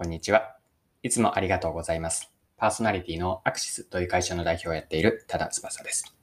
[0.00, 0.56] こんにちは。
[1.02, 2.32] いつもありがとうございます。
[2.56, 6.16] パーソナリティのアクシスという会社の代表をやっている多田翼です。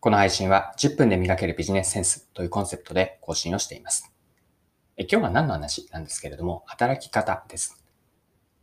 [0.00, 4.10] この配信は10分で磨けるビジネスセンスというコンセプトで更新をしています。
[4.96, 7.84] え今日は何の話なんですけれども、働き方です。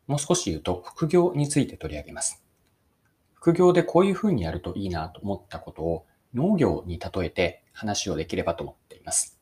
[0.07, 2.43] もう少し言うと、副業について取り上げます。
[3.35, 9.39] 副業でこういう風にやるといいなと思ったことを農業に例えて話をできればと思っています。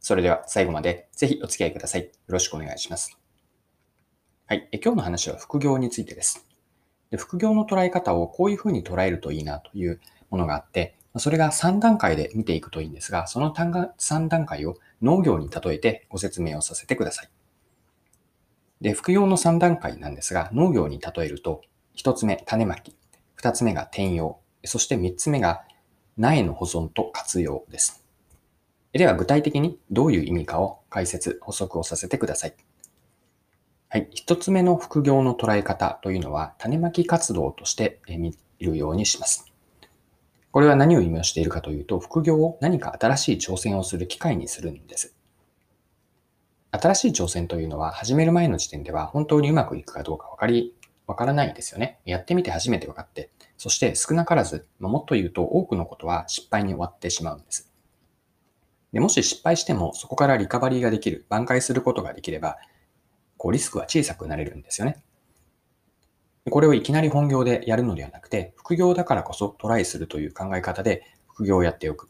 [0.00, 2.06] それでは最後までぜひお付き合いください。
[2.06, 3.21] よろしくお願いします。
[4.52, 4.68] はい。
[4.84, 6.46] 今日の話は副業についてです。
[7.10, 9.98] で副業の捉え方をこういう風に捉えるといいなという
[10.28, 17.30] ものがあって、それが3段階で見ていくといいんですが、その3段階を農業に例えてご説明をさせてください。
[18.82, 21.62] で、副業の3段階なんですが、農業に例えると、
[21.96, 22.94] 1つ目、種まき。
[23.40, 24.38] 2つ目が転用。
[24.64, 25.62] そして3つ目が
[26.18, 28.04] 苗の保存と活用です。
[28.92, 32.54] では具体的にどういう意味かを解説、補足をさせてください。
[33.92, 34.08] はい。
[34.14, 39.52] 一つ目の副業の捉え方というのは、種まき活動として見るようにします。
[40.50, 45.14] これは何を意味しているかというと、副業を何か新しい挑戦をする機会にするんです。
[46.70, 50.74] 新しい挑戦というのは、始める前の時点では本当にうまくいくかどうかわかり、
[51.06, 52.00] わからないですよね。
[52.06, 57.70] やってみて初めて分かって、そして少なからず、もっと言うと多くのことは失敗に終わってしまうんです。
[58.94, 62.56] でもし失敗しても、そこからリカバリーができる、挽回することができれば、
[63.42, 65.02] こうリスクは小さくなれるんですよね。
[66.48, 72.08] これをいきなり本業でやるのではなくて、副業だからこそトライするという考え方で副業をやっておく。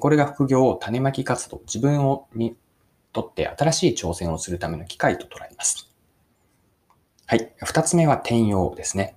[0.00, 2.56] これが副業を種まき活動、自分をに
[3.12, 5.88] とって新しい挑戦をするための機会と捉えます。
[7.26, 7.54] はい。
[7.64, 9.14] 二つ目は転用ですね。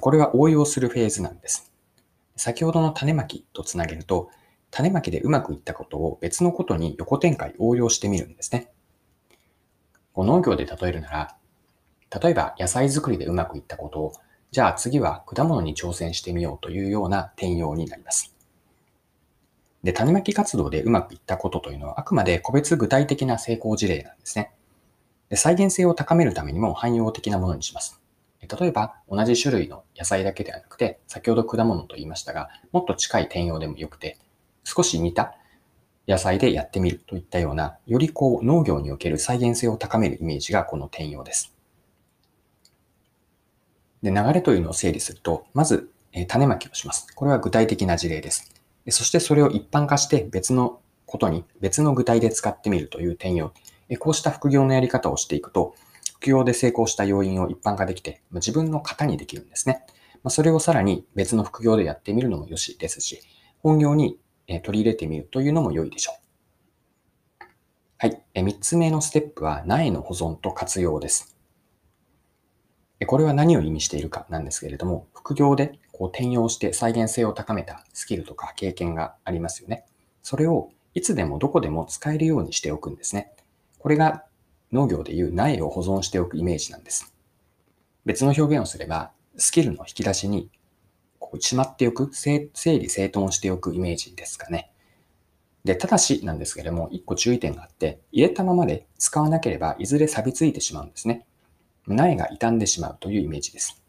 [0.00, 1.70] これは応用するフェーズなんです。
[2.36, 4.30] 先ほどの種まきとつなげると、
[4.70, 8.72] 種まきでうまくいったことを別のことに横展開応用してみるんですね。
[10.12, 11.36] こう農業で例えるなら、
[12.22, 14.12] 例えば野菜作りでうまくいったことを、
[14.50, 18.34] じゃあ次は果物に挑戦してみようというような転用になります。
[19.82, 24.52] で、種まき活動でうまくいったことというのはあくまで個別具体的な成功事例なんですね。
[25.30, 28.00] で再現性を高めるためにも汎用的なものにします。
[28.42, 34.18] 例えば同じ種類の野菜だけではなくて、先ほど果物と言いましたが、もっと近い転用でもよくて、
[34.64, 35.34] 少し似た
[36.12, 41.54] 野菜でやってみるといったような、よりこう農業における再現性を高めるイメージがこの転用です。
[44.02, 47.06] で、流れというのを整理すると、まず、え、種まきをします。
[47.14, 48.52] これは具体的な事例です
[48.84, 48.92] で。
[48.92, 53.52] そしてそれを一般化して別のことに、別の具体で使ってみるという転用。
[53.88, 55.74] え、こうした副業のやり方をしていくと、
[56.16, 59.86] 副業で成功した要因を一般化できて、自分の型にできるんですね。
[60.22, 63.20] ま、それをさらに別の副業でやってみるのもよしですし、
[63.62, 66.22] 本業にえ取り入れてみるというのも良いでしょう。
[67.98, 68.22] はい。
[68.34, 71.36] 三つ目のステップは苗の保存と活用です。
[73.06, 79.84] これは何を意味しているかなんですけれども、副業でこう転用して再現性を高めたスキルとか経験がありますよね。
[80.22, 83.32] それをいつでもどこでも使えるようにしておくんですね。
[83.78, 84.24] これが
[84.72, 87.14] 農業でいう苗を保存しておくイメージなんです。
[88.04, 90.50] 別の表現をすれば、スキルの引き出しに
[91.22, 94.72] こうしまっておく、整理整頓しておくイメージですかね。
[95.64, 101.24] で、ただしなんですけれども、一個注意点があって、入れたままで使わなければいずれ錆びついてしまうんですね。
[101.86, 103.80] 苗が傷んでしまうというイメージです。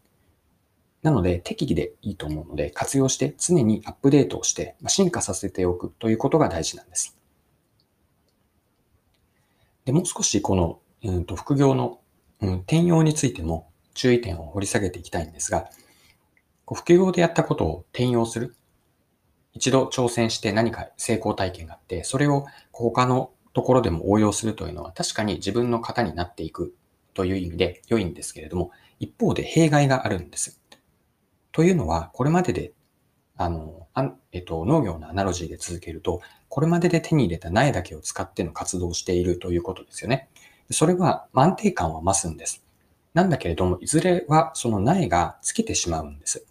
[1.02, 7.18] なので、適宜でいいと思うので、活用して常にアップデートをして進化させておくということが大事なんです。
[9.86, 12.00] で、もう少しこの、うん、と副業の、
[12.42, 15.70] うん、転用についても注意点を掘り下げていきたいんですが、
[16.66, 18.56] こう副業でやったことを転用する。
[19.54, 26.74] 一度挑戦して何か成功体験があって、それを他のところでも応用するというのは確かに自分の型になっていく
[27.14, 30.60] という意味で良いんですけれども、一方で弊害があるんです。
[31.52, 32.74] というのは、これまでで、
[33.38, 40.30] あの、あえっと、農業のアナロジーで続けると、これまでで手に入れた苗だけを使っての活動をしているということですよね。
[40.72, 42.64] それは安定感は増すんです。
[43.14, 46.46] なんだけれども、いずれはその苗が尽きてしまうんです。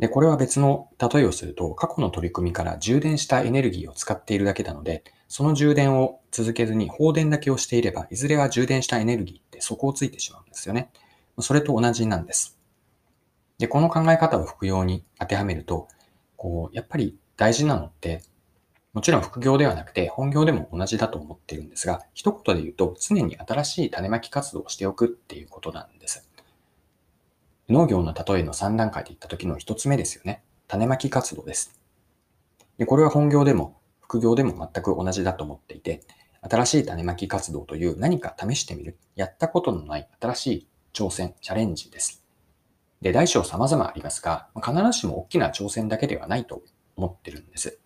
[0.00, 10.90] で、これは別の例えをすると、過去の取り組みから充電したエネルギーを使っているだけなので、その充電を続けずに放電だけをしていれば、いずれは充電したエネルギーって底をついてしまうんですよね。
[11.38, 12.58] それと同じなんです。
[13.58, 15.86] で、この考え方を副業に当てはめると、
[16.36, 18.22] こう、やっぱり大事なのって、
[18.94, 26.29] もちろん副業ではなくて本業でも同じだと思ってるんですが、一言で言うと常に新しい種まき活動をしておくっていうことなんです。
[27.70, 30.42] 農業の例えの3段階で言った時の1つ目ですよね。
[30.66, 31.80] 種まき活動です。
[32.78, 36.02] でこれは本業でも副業でも全く同じだと思っていて、
[36.42, 42.24] 新しい種まき活動という何か試してみる、やったことのない新しい挑戦、チャレンジです。
[43.00, 46.62] で、大小様々ありますが、必ずしも大きな挑戦だけではないと
[46.96, 47.78] 思ってるんです。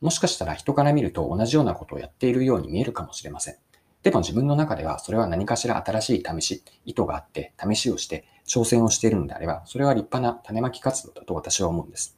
[0.00, 3.56] もしかしたら人から見ると同じようなことをやっているように見えるかもしれません。
[4.04, 12.16] でも自分の中ではそれは何かしら新しい試し、意図があって試しをして挑戦をしているのであれば、それは立派な種まき活動だと私は思うんです。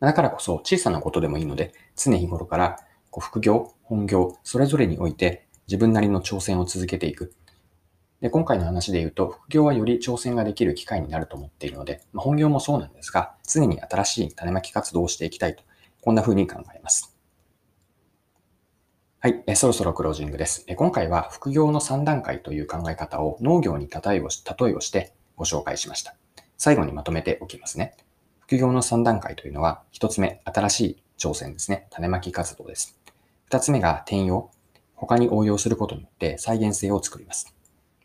[0.00, 2.78] だからこそ小さなことでもいいので、常日頃から
[3.18, 7.34] 副業、本業、それぞれにおいて自分なりの挑戦を続けていく。
[8.20, 15.62] で、今回の話で言うと、副業はより挑戦ができる機会になると思っているので、まあ、本業もそうなんですが、常に新しい種まき活動をしていきたいと、
[16.02, 17.09] こんな風に考えます。
[19.22, 20.64] はい、えそろそろクロージングです。
[20.66, 26.14] え今回は副業の3段階という考え方を農業に例えを例えをしてご紹介しました。
[26.56, 27.98] 最後にまとめておきますね。
[28.38, 31.86] 副業の3段階というのは、1つ目、新しい挑戦ですね。
[31.90, 32.98] 種まき活動です。
[33.50, 34.50] 2つ目が転用。
[34.94, 37.54] 他に応用することによって再現性を作ります。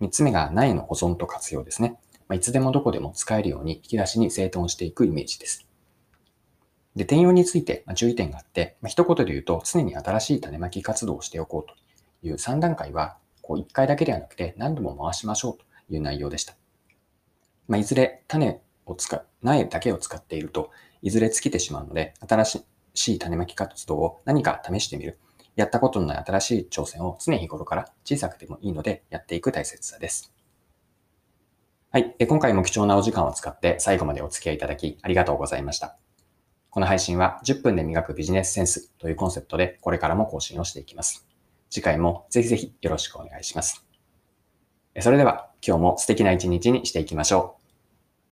[0.02, 1.98] 3つ目が苗の保存と活用ですね。
[2.28, 5.66] ま、いつでもどこでも使えるように引き出しに整頓していくイメージです。
[6.96, 11.76] で、転用について注意点があって、まあ、一言で言うと、常に新しい種まき活動をしておこうと
[12.28, 16.56] いう3段階は、こう1回だけではなくて何度も回しましょうという内容でした。
[17.68, 20.72] まあ、いずれ種を使う、苗だけを使っていると、
[21.02, 25.20] いずれ尽きてしまうので、新しい種まき活動を何か試してみる。
[25.56, 30.34] やったことのない新しい挑戦を常日頃から小さくてもいいのでやっていく大切さです。
[31.92, 32.14] はい。
[32.28, 35.98] 今回も貴重なお時間を使って最後までお付き合いいただきありがとうございました。
[36.76, 41.26] この配信は10分で磨くビジネスセンスというコンセプトでこれからも更新をしていきます。
[41.70, 43.86] 次回もぜひぜひよろしくお願いします。
[45.00, 47.65] それでは今日も素敵な一日にしていきましょう。